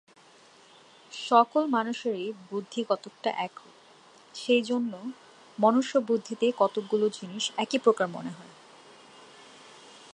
সকল 1.11 1.63
মানুষেরই 1.67 2.27
বুদ্ধি 2.51 2.81
কতকটা 2.89 3.29
একরূপ, 3.37 3.75
সেইজন্য 4.35 4.93
মনুষ্যবুদ্ধিতে 5.57 6.47
কতকগুলি 6.57 7.07
জিনিষ 7.11 7.45
একই 7.57 7.79
প্রকার 7.79 8.07
মনে 8.07 8.29
হয়। 8.29 8.53